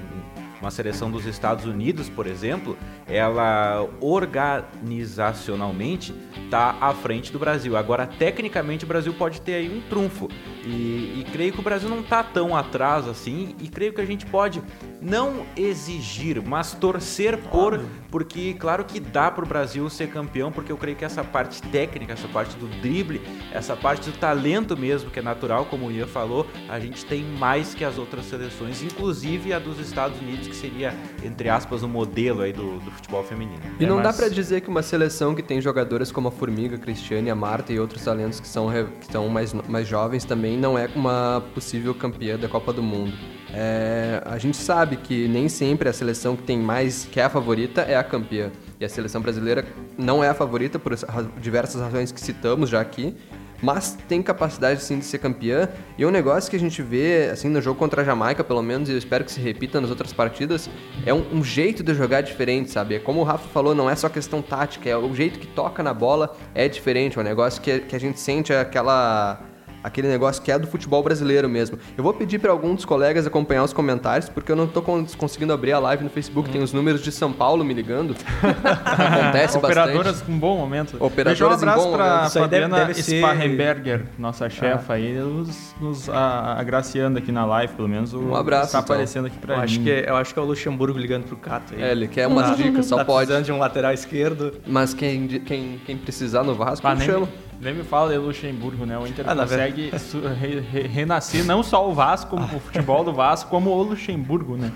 [0.63, 7.77] uma seleção dos Estados Unidos, por exemplo, ela organizacionalmente está à frente do Brasil.
[7.77, 10.29] Agora, tecnicamente, o Brasil pode ter aí um trunfo.
[10.65, 13.57] E, e creio que o Brasil não está tão atrás assim.
[13.61, 14.63] E creio que a gente pode
[15.01, 20.71] não exigir, mas torcer por, porque claro que dá para o Brasil ser campeão, porque
[20.71, 23.21] eu creio que essa parte técnica, essa parte do drible,
[23.53, 27.25] essa parte do talento mesmo, que é natural, como o Ian falou, a gente tem
[27.25, 31.87] mais que as outras seleções, inclusive a dos Estados Unidos, que seria, entre aspas, o
[31.87, 33.61] um modelo aí do, do, futebol feminino.
[33.81, 34.05] E é, não mas...
[34.05, 37.35] dá para dizer que uma seleção que tem jogadoras como a Formiga, a Cristiane, a
[37.35, 38.69] Marta e outros talentos que são,
[39.01, 43.13] que são mais, mais jovens também não é uma possível campeã da Copa do Mundo.
[43.55, 47.31] É, a gente sabe que nem sempre a seleção que tem mais, que é a
[47.31, 48.51] favorita, é a campeã.
[48.81, 49.65] E a seleção brasileira
[49.99, 50.95] não é a favorita por
[51.41, 53.15] diversas razões que citamos já aqui,
[53.63, 55.69] mas tem capacidade sim de ser campeã.
[55.97, 58.89] E um negócio que a gente vê, assim, no jogo contra a Jamaica, pelo menos,
[58.89, 60.69] e eu espero que se repita nas outras partidas,
[61.07, 62.97] é um, um, jeito de jogar diferente, sabe?
[62.97, 65.83] É como o Rafa falou, não é só questão tática, é o jeito que toca
[65.83, 69.52] na bola é diferente, é um negócio que, que a gente sente aquela
[69.83, 71.79] aquele negócio que é do futebol brasileiro mesmo.
[71.97, 74.83] Eu vou pedir para alguns dos colegas acompanhar os comentários, porque eu não estou
[75.17, 76.49] conseguindo abrir a live no Facebook.
[76.49, 76.53] Hum.
[76.53, 78.15] Tem os números de São Paulo me ligando.
[78.85, 80.25] Acontece Operadoras bastante.
[80.25, 80.97] com bom momento.
[81.01, 84.97] Operadoras Deixa um abraço para Fabiana deve, deve Sparrenberger, nossa chefa ah.
[84.97, 88.13] aí, nos, nos a, agraciando aqui na live, pelo menos.
[88.15, 88.67] um abraço.
[88.67, 88.95] Está então.
[88.95, 89.63] aparecendo aqui para mim.
[89.63, 91.83] Acho que, é, eu acho que é o Luxemburgo ligando pro Cato aí.
[91.83, 93.27] É, ele quer umas dicas, só tá pode.
[93.27, 94.55] precisando de um lateral esquerdo.
[94.67, 97.29] Mas quem, quem, quem precisar no Vasco, ah, chama.
[97.63, 98.99] Nem me fala de Luxemburgo, né?
[98.99, 99.93] O Inter ah, consegue
[100.41, 104.57] re, re, renascer não só o Vasco, como o futebol do Vasco, como o Luxemburgo,
[104.57, 104.73] né?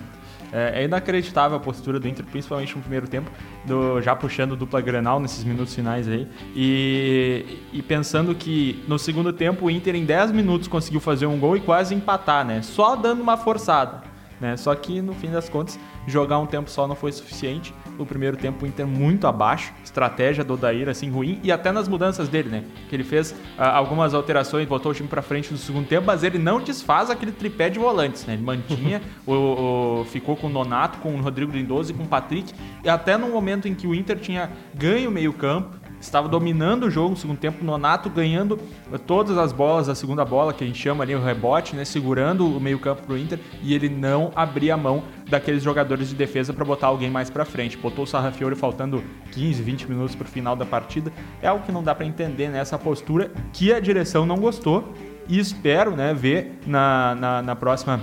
[0.53, 3.29] É, é, inacreditável a postura do Inter, principalmente no primeiro tempo,
[3.64, 6.29] do, já puxando dupla Granal nesses minutos finais aí.
[6.55, 11.40] E, e, pensando que no segundo tempo o Inter em 10 minutos conseguiu fazer um
[11.40, 12.62] gol e quase empatar, né?
[12.62, 14.05] Só dando uma forçada.
[14.40, 14.57] Né?
[14.57, 17.75] Só que no fim das contas, jogar um tempo só não foi suficiente.
[17.99, 21.89] O primeiro tempo o Inter muito abaixo, estratégia do Odair assim ruim e até nas
[21.89, 22.65] mudanças dele, né?
[22.89, 26.23] Que ele fez uh, algumas alterações, botou o time para frente no segundo tempo, mas
[26.23, 28.35] ele não desfaz aquele tripé de volantes, né?
[28.35, 32.07] Ele mantinha, o, o, ficou com o Nonato, com o Rodrigo Lindoso e com o
[32.07, 32.53] Patrick,
[32.85, 36.91] e até no momento em que o Inter tinha ganho o meio-campo, estava dominando o
[36.91, 38.59] jogo no segundo tempo, Nonato ganhando
[39.07, 42.47] todas as bolas, a segunda bola, que a gente chama ali o rebote, né, segurando
[42.47, 46.89] o meio-campo pro Inter, e ele não abria mão daqueles jogadores de defesa para botar
[46.89, 47.77] alguém mais para frente.
[47.77, 51.12] Botou o Sarrafiore faltando 15, 20 minutos pro final da partida.
[51.43, 54.93] É algo que não dá para entender nessa né, postura que a direção não gostou
[55.29, 58.01] e espero, né, ver na, na, na próxima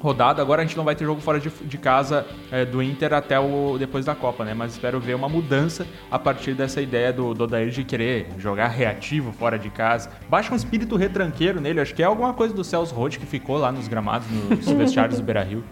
[0.00, 0.40] rodada.
[0.40, 3.38] Agora a gente não vai ter jogo fora de, de casa é, do Inter até
[3.38, 4.54] o depois da Copa, né?
[4.54, 8.68] Mas espero ver uma mudança a partir dessa ideia do, do Odair de querer jogar
[8.68, 10.10] reativo fora de casa.
[10.28, 13.58] Baixa um espírito retranqueiro nele, acho que é alguma coisa do Celso Roth que ficou
[13.58, 15.64] lá nos gramados, nos vestiários do Beira-Rio.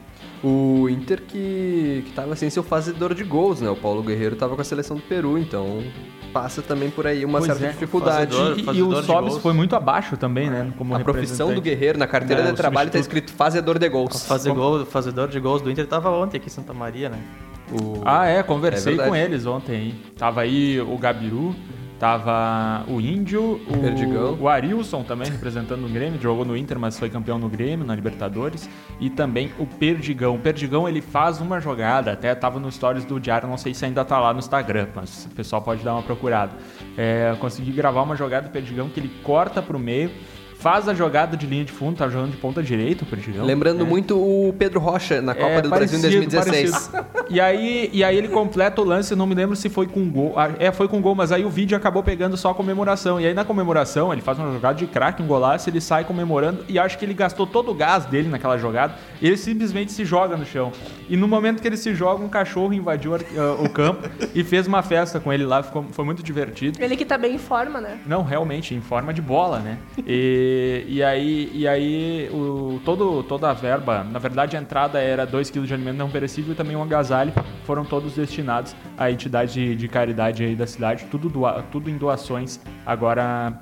[0.45, 3.71] O Inter que, que tava sem seu fazedor de gols, né?
[3.71, 5.83] O Paulo Guerreiro tava com a seleção do Peru, então
[6.33, 8.35] passa também por aí uma Pois certa é, dificuldade.
[8.37, 8.59] fazedor.
[8.59, 10.71] E, e fazedor o Sobis foi muito abaixo também, né?
[10.77, 11.61] Como A profissão do.
[11.63, 13.19] Guerreiro na carteira É, de trabalho tá substituto.
[13.25, 14.27] escrito fazedor de gols.
[14.27, 17.19] fazer gol, o fazedor de gols do Inter tava ontem aqui em Santa Maria, né?
[17.73, 19.75] O- Ah, é, conversei É com eles ontem.
[19.77, 19.95] hein?
[20.17, 21.57] Tava aí o Gabiru,
[21.99, 24.39] tava o Índio, o, Perdigão.
[24.41, 27.95] o Arilson também representando o Grêmio, jogou no Inter, mas foi campeão no Grêmio, na
[27.95, 28.69] Libertadores,
[29.01, 30.35] e também o Perdigão.
[30.35, 33.85] O Perdigão ele faz uma jogada, até tava no stories do Diário, não sei se
[33.85, 36.53] ainda tá lá no Instagram, mas o pessoal pode dar uma procurada.
[36.97, 40.11] É, consegui gravar uma jogada do Perdigão que ele corta pro meio.
[40.59, 43.45] Faz a jogada de linha de fundo, tá jogando de ponta direita o Perdigão.
[43.45, 43.87] Lembrando É.
[43.87, 46.89] muito o Pedro Rocha na Copa É, do Brasil em 2016.
[46.89, 47.07] parecido.
[47.29, 50.33] E aí, e aí ele completa o lance, não me lembro se foi com gol.
[50.37, 53.21] Ah, É, foi com gol, mas aí o vídeo acabou pegando só a comemoração.
[53.21, 56.65] E aí na comemoração, ele faz uma jogada de craque, um golaço, ele sai comemorando
[56.69, 58.95] e acho que ele gastou todo o gás dele naquela jogada.
[59.21, 60.73] E ele simplesmente se joga no chão.
[61.09, 63.19] E no momento que ele se joga, um cachorro invadiu ah,
[63.63, 66.83] o campo e fez uma festa com ele lá, ficou, foi muito divertido.
[66.83, 67.99] Ele que tá bem em forma, né?
[68.07, 69.79] Não, realmente, em forma de bola, né?
[70.07, 70.46] E,
[70.89, 75.51] e aí, e aí o, todo, toda a verba, na verdade a entrada era 2
[75.51, 77.33] kg de alimento não perecível e também um agasalho,
[77.65, 81.97] foram todos destinados à entidade de, de caridade aí da cidade, tudo, doa, tudo em
[81.97, 83.53] doações agora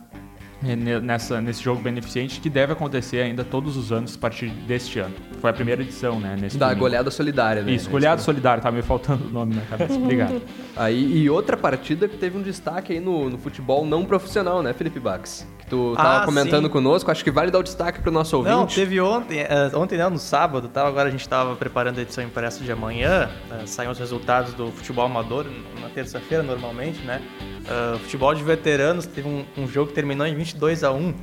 [0.65, 4.49] é, ne- nessa, nesse jogo beneficente que deve acontecer ainda todos os anos a partir
[4.49, 5.15] deste ano.
[5.41, 6.37] Foi a primeira edição, né?
[6.41, 6.81] Nesse Da domingo.
[6.87, 7.73] goleada solidária, né?
[7.73, 9.93] Isso, goleado solidário, tá me faltando o nome na cabeça.
[9.95, 10.41] Obrigado.
[10.75, 14.73] Aí, e outra partida que teve um destaque aí no, no futebol não profissional, né,
[14.73, 15.47] Felipe Bax?
[15.65, 16.71] Que tu tava Ah, comentando sim.
[16.71, 18.55] conosco, acho que vale dar o destaque pro nosso ouvinte.
[18.55, 22.03] Não, teve ontem, eh, ontem não, no sábado, tava, agora a gente tava preparando a
[22.03, 25.47] edição impressa de amanhã, eh, saem os resultados do futebol amador
[25.81, 27.23] na terça-feira normalmente, né?
[27.67, 31.15] Eh, futebol de veteranos, teve um, um jogo que terminou em 22 a 1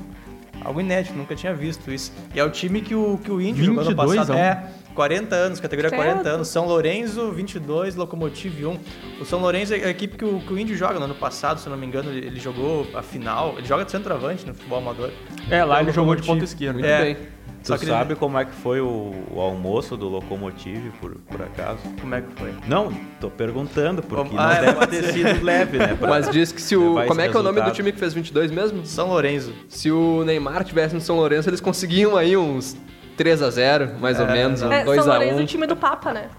[0.64, 2.12] Algo inédito, nunca tinha visto isso.
[2.36, 4.32] E é o time que o, que o Índio jogou no 22 passado.
[4.32, 4.40] a 1?
[4.40, 6.02] É, 40 anos, categoria Certo.
[6.04, 6.48] 40 anos.
[6.48, 8.80] São Lourenço, 22, Locomotive 1.
[9.22, 11.60] O São Lourenço é a equipe que o, que o Índio joga no ano passado,
[11.60, 13.56] se eu não me engano, ele, ele jogou a final.
[13.58, 15.10] Ele joga de centroavante no futebol amador.
[15.50, 16.74] É, lá ele jogou de ponta esquerda.
[16.74, 17.02] Muito É.
[17.04, 17.18] bem.
[17.64, 21.12] Só Tu que ele- sabe como é que foi o, o almoço do Locomotive, por,
[21.30, 21.78] por acaso?
[22.02, 22.52] Como é que foi?
[22.68, 25.94] Não, tô perguntando, porque Como- não Ah, é, deve ter sido leve, né?
[25.94, 26.96] pra Mas diz que se o.
[27.08, 28.84] Como é que é o nome do time que fez 22 mesmo?
[28.84, 29.54] São Lourenço.
[29.70, 32.76] Se o Neymar tivesse no São Lourenço, eles conseguiam aí uns
[33.18, 35.44] 3 a 0 mais ou É, menos, uns É, 2 São a Lourenço é 1
[35.44, 36.30] o time do Papa, né?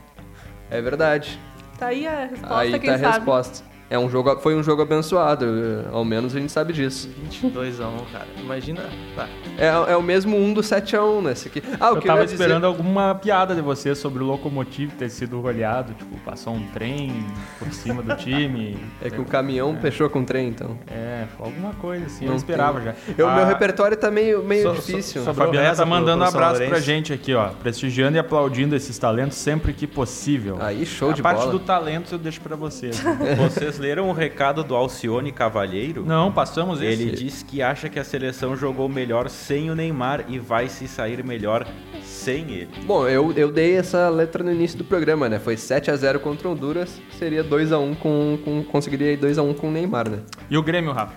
[0.70, 1.38] É verdade.
[1.78, 3.16] Tá aí a resposta, Aí quem tá a sabe.
[3.16, 3.64] resposta.
[3.92, 7.10] É um jogo, foi um jogo abençoado, eh, ao menos a gente sabe disso.
[7.24, 8.26] 22 a 1, cara.
[8.40, 8.80] Imagina.
[9.14, 9.28] Tá.
[9.58, 11.32] É, é o mesmo 1 do 7 a 1 né?
[11.32, 11.62] Esse aqui.
[11.78, 14.26] Ah, o eu que tava eu ia dizer- esperando alguma piada de você sobre o
[14.26, 17.26] Locomotive ter sido goleado, tipo, passou um trem
[17.58, 18.78] por cima do time.
[19.02, 20.78] É que o caminhão fechou com o trem, então.
[20.86, 22.84] É, alguma coisa assim, Não eu esperava tem.
[22.92, 22.94] já.
[23.18, 25.22] Eu, Ah, meu repertório tá meio, meio so- difícil.
[25.22, 26.86] so- A Fabiana tá mandando um abraço pra Lourenço.
[26.86, 27.48] gente aqui, ó.
[27.48, 30.56] Prestigiando e aplaudindo esses talentos sempre que possível.
[30.60, 31.50] Aí, show a de parte bola.
[31.52, 33.02] do talento eu deixo pra vocês.
[33.36, 36.04] Vocês leram o recado do Alcione Cavalheiro?
[36.06, 37.02] Não, passamos esse.
[37.02, 40.86] Ele diz que acha que a seleção jogou melhor sem o Neymar e vai se
[40.86, 41.66] sair melhor
[42.00, 42.68] sem ele.
[42.84, 45.40] Bom, eu, eu dei essa letra no início do programa, né?
[45.40, 49.42] Foi 7 a 0 contra Honduras, seria 2 a 1 com, com conseguiria 2 a
[49.42, 50.20] 1 com o Neymar, né?
[50.48, 51.14] E o Grêmio, Rafa?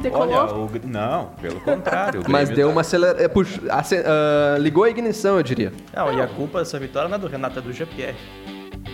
[0.00, 0.28] Decolou.
[0.34, 2.22] Olha, o, não, pelo contrário.
[2.22, 3.14] o Mas deu tá- uma aceler...
[3.20, 5.70] é, puxa, ace- ah, ligou a ignição, eu diria.
[5.94, 8.14] Não, e a culpa dessa vitória não é do Renato, é do GPR.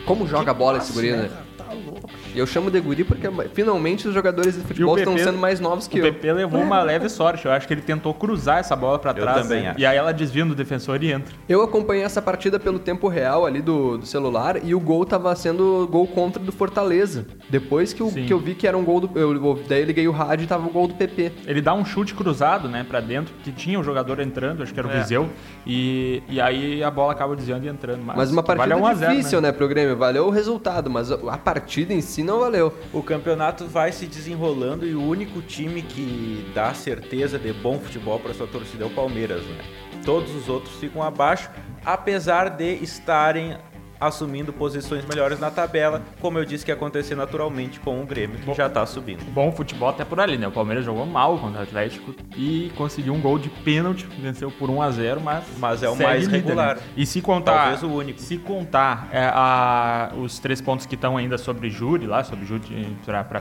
[0.05, 1.31] Como joga a bola esse guri, né?
[1.57, 2.11] Tá louco.
[2.39, 5.89] E eu chamo de guri porque finalmente os jogadores de futebol estão sendo mais novos
[5.89, 6.13] que o eu.
[6.13, 7.45] PP levou uma leve sorte.
[7.47, 9.43] Eu acho que ele tentou cruzar essa bola pra Eu trás.
[9.43, 9.71] também né?
[9.71, 9.81] acho.
[9.81, 11.35] E aí ela desvia no defensor e entra.
[11.49, 15.35] Eu acompanhei essa partida pelo tempo real ali do, do celular e o gol tava
[15.35, 17.27] sendo gol contra do Fortaleza.
[17.51, 18.25] Depois que, eu- Sim.
[18.27, 19.19] que eu vi que era um gol do.
[19.19, 21.33] Eu, daí eu liguei o rádio e tava o gol do PP.
[21.45, 24.79] Ele dá um chute cruzado, né, pra dentro, que tinha um jogador entrando, acho que
[24.79, 25.01] era o É.
[25.01, 25.29] Viseu.
[25.67, 28.03] E, e aí a bola acaba desviando e entrando.
[28.05, 29.51] Mas, Mas uma partida vale 1 a 0, difícil, né?
[29.51, 29.97] pro Grêmio.
[29.97, 32.75] Valeu o resultado, mas a a partida em si não valeu.
[32.93, 38.21] O campeonato vai se desenrolando e o único time que dá certeza de bom futebol
[38.21, 39.65] para sua torcida é o Palmeiras, né?
[40.05, 41.51] Todos os outros ficam abaixo,
[41.85, 43.57] apesar de estarem
[44.01, 48.39] assumindo posições melhores na tabela, como eu disse que ia acontecer naturalmente com o Grêmio,
[48.39, 49.25] que já tá subindo.
[49.33, 50.47] Bom futebol até por ali, né?
[50.49, 54.71] O Palmeiras jogou mal contra o Atlético e conseguiu um gol de pênalti, venceu por
[54.71, 56.77] 1 a 0 mas Mas é o mais líder, regular.
[56.77, 56.83] né?
[56.97, 58.21] E se contar, Talvez o único.
[58.21, 62.63] Se contar é, a- os três pontos que estão ainda sobre júri lá, sobre júri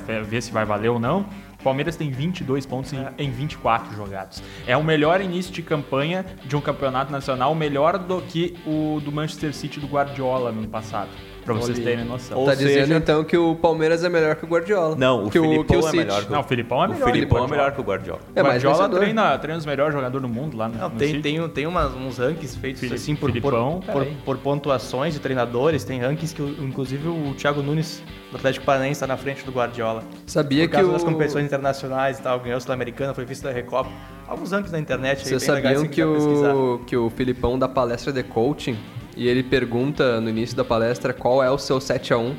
[0.06, 1.26] fe- ver se vai valer ou não,
[1.60, 4.44] O Palmeiras tem 22 pontos em, em 24 jogados.
[4.66, 9.12] É o melhor início de campanha de um campeonato nacional, melhor do que o do
[9.12, 11.10] Manchester City do Guardiola no ano passado.
[11.48, 12.38] Pra vocês terem noção.
[12.38, 14.96] Ou tá seja- dizendo então que o Palmeiras é melhor que o Guardiola.
[14.96, 15.98] Não, o que Filipão que o é City.
[15.98, 17.12] melhor que Não, o Filipão é O melhor.
[17.12, 18.20] Filipão é que o melhor que o Guardiola.
[18.36, 21.08] É mais Guardiola treina, treina os melhores jogadores do mundo lá no, Não, no tem,
[21.10, 21.22] City.
[21.22, 24.18] tem, tem umas, uns rankings feitos Fili- assim por, por, Filipão, por, peraí.
[24.26, 25.84] por pontuações de treinadores.
[25.84, 29.52] Tem rankings que, o- inclusive, o Thiago Nunes, do Atlético Paranaense, está na frente do
[29.52, 30.04] Guardiola.
[30.26, 30.94] Sabia Por que causa o...
[30.94, 33.90] das competições internacionais e tal, ganhou a Sul-Americana, foi vice da Recopa.
[34.28, 36.54] Alguns rankings na internet aí, Vocês sabiam que pesquisar.
[36.54, 38.78] o, que o Filipão dá palestra de coaching
[39.18, 42.34] e ele pergunta no início da palestra qual é o seu 7x1?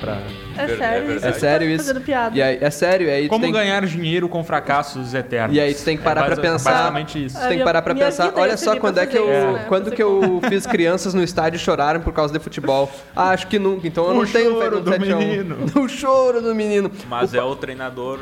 [0.00, 0.18] Pra...
[0.56, 1.28] É sério, é.
[1.28, 2.00] É sério Tá isso?
[2.00, 2.36] Piada.
[2.36, 5.56] E aí, é sério, e aí Como tem, ganhar dinheiro com fracassos eternos.
[5.56, 6.72] E aí tu tem que parar é pra pensar.
[6.72, 7.38] Basicamente isso.
[7.38, 8.32] tu tem que parar pra minha pensar.
[8.36, 9.64] Olha só quando é que eu, isso, né?
[9.68, 12.90] quando que eu fiz crianças no estádio chorarem por causa de futebol.
[13.16, 13.86] Ah, acho que nunca.
[13.86, 15.18] Então eu O não tenho choro feito um do 7 a 1.
[15.18, 15.56] menino.
[15.76, 16.90] O choro do menino.
[17.08, 18.18] Mas é o treinador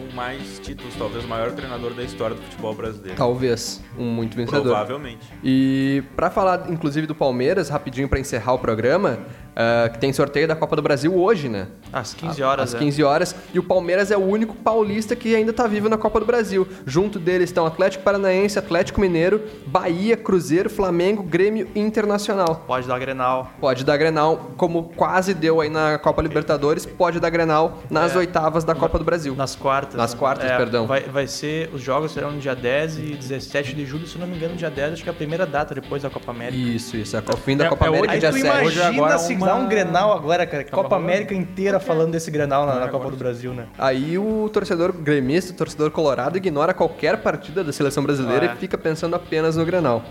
[0.00, 3.16] com mais títulos, talvez o maior treinador da história do futebol brasileiro.
[3.16, 4.62] Talvez um muito vencedor.
[4.62, 5.26] Provavelmente.
[5.44, 9.18] E pra falar, inclusive, do Palmeiras, rapidinho pra encerrar o programa,
[9.60, 11.66] ah, que tem sorteio da Copa do Brasil hoje, né?
[11.92, 12.78] Às 15 horas, Às é.
[12.78, 13.34] 15 horas.
[13.52, 16.66] E o Palmeiras é o único paulista que ainda tá vivo na Copa do Brasil.
[16.86, 22.64] Junto deles estão Atlético Paranaense, Atlético Mineiro, Bahia, Cruzeiro, Flamengo, Grêmio e Internacional.
[22.66, 23.50] Pode dar Grenal.
[23.60, 28.18] Pode dar Grenal, como quase deu aí na Copa Libertadores, pode dar Grenal nas É.
[28.18, 29.34] oitavas da Copa do Brasil.
[29.36, 29.96] Nas quartas.
[29.96, 30.86] Nas quartas, É, perdão.
[30.86, 34.26] Vai, vai ser, os jogos serão no dia 10 e 17 de julho, se não
[34.26, 36.56] me engano, dia 10, acho que é a primeira data depois da Copa América.
[36.56, 37.16] Isso, isso.
[37.16, 38.46] É o fim da É- Copa é América, dia Aí tu 7.
[38.46, 40.64] imagina Hoje agora se uma- dá um Grenal agora, cara.
[40.64, 41.10] Tava Copa rolando.
[41.12, 43.66] América inteira falando desse Grenal na, na Copa do Brasil, né?
[43.78, 48.52] Aí o torcedor gremista, o torcedor colorado, ignora qualquer partida da seleção brasileira É.
[48.54, 50.02] e fica pensando apenas no Grenal.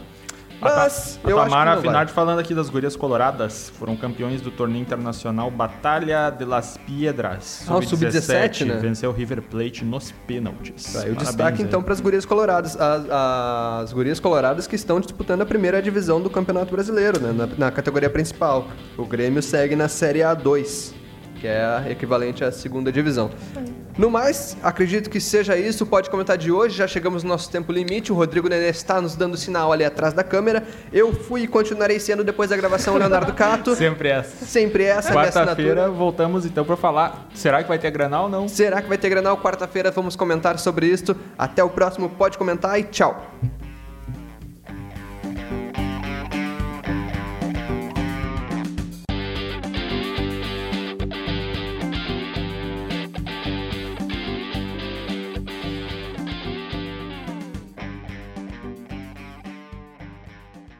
[0.61, 1.89] A, Mas a eu acho que Tamara não vai.
[1.89, 7.65] Finardi falando aqui das gurias coloradas, foram campeões do torneio internacional Batalha de las Piedras.
[7.67, 8.77] Ah, o Sub-17, né?
[8.77, 10.83] Venceu o River Plate nos pênaltis.
[10.83, 11.67] Tá, Parabéns destaque aí.
[11.67, 12.75] então para as gurias coloradas.
[12.79, 17.31] As, as gurias coloradas que estão disputando a primeira divisão do Campeonato Brasileiro, né?
[17.31, 18.67] na, na categoria principal.
[18.97, 20.93] O Grêmio segue na Série A2,
[21.39, 23.29] que é a equivalente à segunda divisão.
[23.99, 26.77] No mais, acredito que seja isso Pode Comentar de hoje.
[26.77, 28.13] Já chegamos no nosso tempo limite.
[28.13, 30.63] O Rodrigo Nenê está nos dando sinal ali atrás da câmera.
[30.93, 33.75] Eu fui e continuarei sendo depois da gravação Leonardo Cato.
[33.75, 34.45] Sempre essa.
[34.45, 35.89] Sempre essa Quarta-feira assinatura.
[35.89, 37.27] voltamos então para falar.
[37.33, 38.47] Será que vai ter Granal ou não?
[38.47, 39.35] Será que vai ter Granal?
[39.37, 41.13] Quarta-feira vamos comentar sobre isso.
[41.37, 43.21] Até o próximo Pode Comentar e tchau.